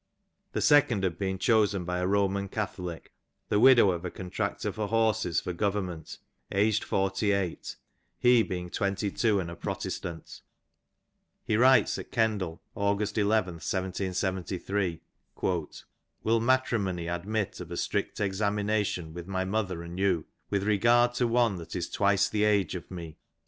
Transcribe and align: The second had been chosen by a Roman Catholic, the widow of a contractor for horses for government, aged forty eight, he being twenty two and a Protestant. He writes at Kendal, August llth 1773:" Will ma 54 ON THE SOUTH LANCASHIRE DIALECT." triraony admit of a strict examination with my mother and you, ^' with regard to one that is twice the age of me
The 0.53 0.61
second 0.61 1.03
had 1.03 1.19
been 1.19 1.37
chosen 1.37 1.85
by 1.85 1.99
a 1.99 2.07
Roman 2.07 2.47
Catholic, 2.49 3.13
the 3.49 3.59
widow 3.59 3.91
of 3.91 4.03
a 4.03 4.09
contractor 4.09 4.71
for 4.71 4.87
horses 4.87 5.39
for 5.39 5.53
government, 5.53 6.17
aged 6.51 6.83
forty 6.83 7.31
eight, 7.33 7.75
he 8.17 8.41
being 8.41 8.71
twenty 8.71 9.11
two 9.11 9.39
and 9.39 9.51
a 9.51 9.55
Protestant. 9.55 10.41
He 11.45 11.55
writes 11.55 11.99
at 11.99 12.11
Kendal, 12.11 12.63
August 12.73 13.15
llth 13.15 13.45
1773:" 13.45 15.01
Will 15.43 15.53
ma 15.53 15.53
54 15.53 15.53
ON 15.53 15.69
THE 15.69 15.69
SOUTH 15.69 16.35
LANCASHIRE 16.35 16.39
DIALECT." 16.39 16.65
triraony 16.97 17.15
admit 17.15 17.59
of 17.59 17.69
a 17.69 17.77
strict 17.77 18.19
examination 18.19 19.13
with 19.13 19.27
my 19.27 19.45
mother 19.45 19.83
and 19.83 19.99
you, 19.99 20.21
^' 20.21 20.25
with 20.49 20.63
regard 20.63 21.13
to 21.13 21.27
one 21.27 21.57
that 21.57 21.75
is 21.75 21.87
twice 21.87 22.27
the 22.27 22.43
age 22.43 22.73
of 22.73 22.89
me 22.89 23.17